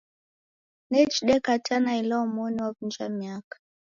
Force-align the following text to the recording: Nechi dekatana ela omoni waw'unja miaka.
Nechi 0.91 1.19
dekatana 1.27 1.89
ela 1.99 2.15
omoni 2.23 2.59
waw'unja 2.65 3.05
miaka. 3.17 3.55